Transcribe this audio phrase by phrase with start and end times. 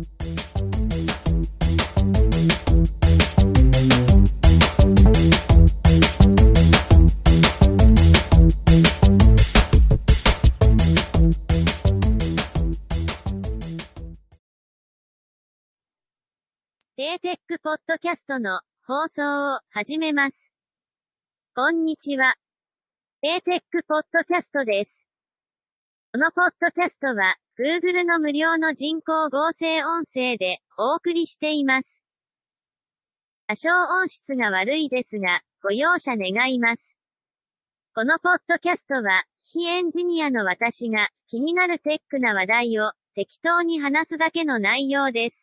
[0.00, 20.50] テーテックポッドキャストの放送を始めます。
[21.54, 22.36] こんにちは。
[23.20, 25.09] テーテックポッドキャストです。
[26.12, 32.02] このポッドキャストは Google の無料の人工合成音声でお送りしています。
[33.46, 36.82] 多少音質が悪いですが、ご容赦願います。
[37.94, 45.36] このポッドキャストは、非エンジニアの私が気になるテックな話題を適当に話すだけの内容です。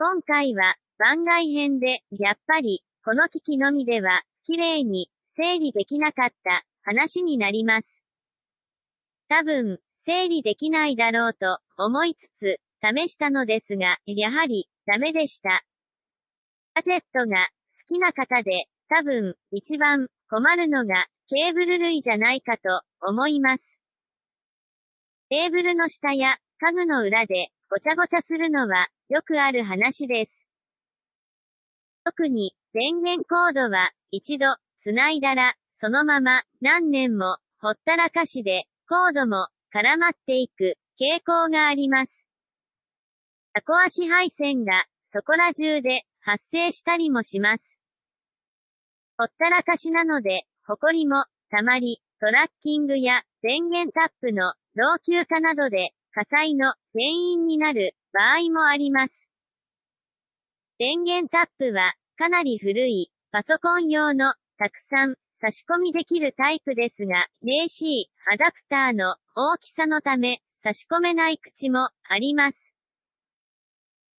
[0.00, 7.91] 今回は番外編で、やっぱり、この機器のみでは、綺麗に整理できなかった話になります。
[9.32, 15.64] 多分、整理できないだろうと思いつつ、試したのですが、やはり、ダメでした。
[16.74, 17.48] ガジェットが
[17.88, 23.80] 好きな方で、多分、一番困るのが、ケーブル類じゃないかと思います。
[25.30, 30.46] テーブルの下や家具の裏でごちゃごちゃするのはよくある話です。
[32.04, 42.12] 特に電源コードは一度繋いだらそのまま何年もほったらかしでコードも絡まっていく傾向があります。
[43.54, 47.64] タコ足配線がそこら中で発生したりもします。
[49.16, 59.14] ほったらかしなので、ホコリもたまり、トラッキングや電源タップの老朽化などで火災の原因になる場合もあります。
[60.78, 72.72] 電源タップはかなり古いパソコン用のたくさん差し込みできるタイプですが、AC アダプターの大きさのため差し込めない口もあります。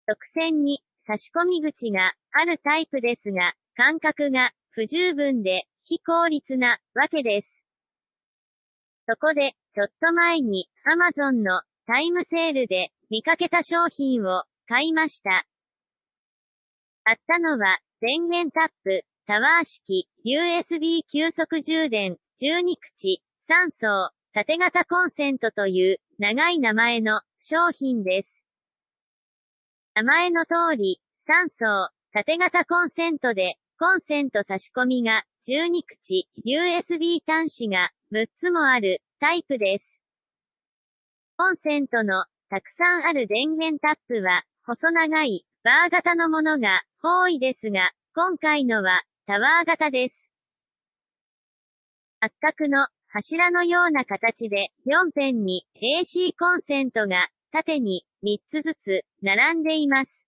[0.06, 7.64] 直線に差し込み口があるタイプですが、感覚が不十分で非効率なわけです。
[9.08, 15.46] そこで、ちょっと前に Amazon のタイムセールで見かけた商品を買いました。
[17.06, 28.44] 買ったのは電源タップ、タワー式、USB 急速充電、12口、3層、縦型コンセントという長い名前の商品です。
[29.96, 40.02] 名前の通り、3層、縦型コンセントで、コンセント差し込みが12口、USB 端子が6つもあるタイプです。
[41.38, 50.30] コンセントのたくさんある電源タップは細長いバー型のものが多いですが、今回のはタワー型です。
[52.20, 60.28] 八角の柱のような形で4辺に AC コンセントが縦に3つずつ並んでいます。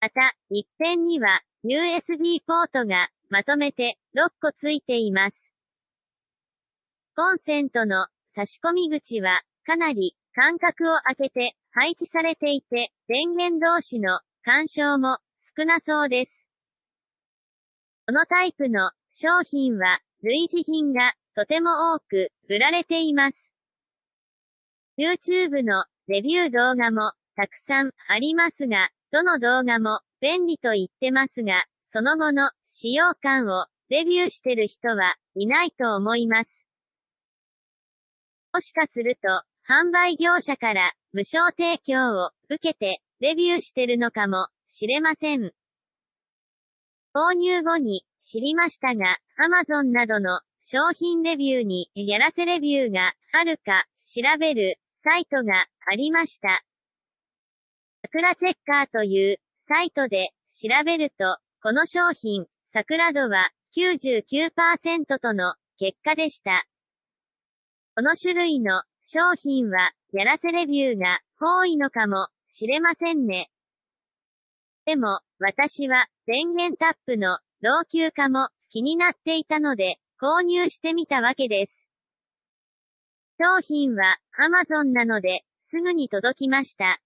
[0.00, 5.38] また、一辺には USB ポートがまとめて6個ついています。
[7.14, 15.18] コンセントの差し込み口はかなり間隔を空けて配置されていて、電源同士の干渉も
[15.58, 16.35] 少なそうです。
[18.08, 23.50] このタイプの商品は類似品がとても多く売られています。
[24.96, 36.50] YouTube のレビュー動画もたくさんありますが、どの動画も便利と言ってますが、その後の使用感をレビューしてる人はいないと思います。
[38.52, 39.28] もしかすると、
[39.68, 45.52] 販売業者から無償提供を受けてレビューしてるのかもしれません。
[47.16, 56.62] 購入後に知りましたが、Amazon などの商品レビューにやらせレビューがあるか調べるサイトがありました。
[58.02, 62.44] 桜チェッカーというサイトで調べると、この商品、
[62.74, 66.66] 桜度は99%との結果でした。
[67.94, 73.48] この種類の商品は、やらせレビューが多いのかもしれませんね。
[74.86, 81.88] でも、私は電源タップの老朽化も気になっていたので、購入してみたわけです。
[83.36, 87.00] 商品は Amazon なので、すぐに届きました。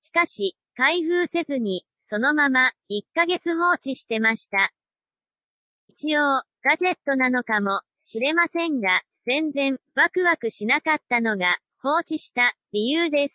[0.00, 4.72] しかし、開封せずに、そのまま1ヶ月放置してました。
[5.88, 13.34] 一応、ガジェットなのかもしれませんが、全然ワクワクしなかったのが放置した理由です。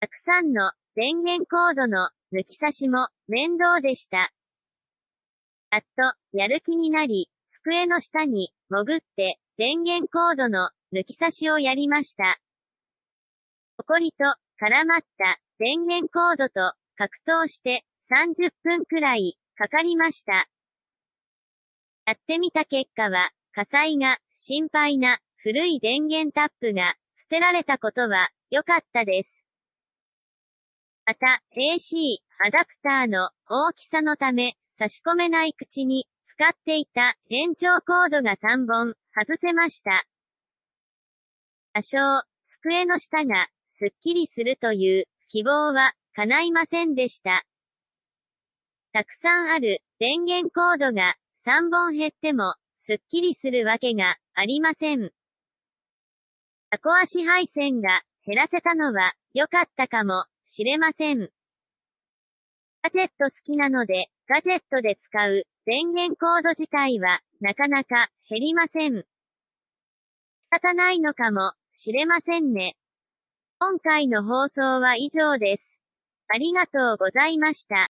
[0.00, 4.32] たくさんの電源コードの抜き差しも面倒でした。
[5.70, 7.30] やっとやる気になり、
[7.62, 12.40] 机の下に潜って電源コードの抜き差しをやりました。
[13.76, 14.24] こ埃と
[14.60, 20.48] 絡まった電源コードと格闘して30分くらいかかりました。
[22.06, 29.37] やってみた結果は、火災が心配な古い電源タップが捨てられたことは良かったです。
[31.08, 40.04] また、AC アダプターの大きさのため差し込めない口に使っていた延長コードが3本外せました。
[41.72, 41.98] 多少、
[42.44, 47.46] 机の下がすっきりするという希望は叶いませんでした。
[48.92, 51.16] たくさんある電源コードが
[51.46, 55.10] 3本減ってもすっきりするわけがありません。
[56.68, 61.28] タコ足配線が減らせたのは良かったかもしれません。
[62.82, 68.94] ガジェット好きなので、ガジェットで使う電源コード自体はなかなか減りません。
[68.94, 69.04] 仕
[70.50, 72.76] 方ないのかもしれませんね。
[73.60, 75.78] 今回の放送は以上です。
[76.28, 77.90] ありがとうございました。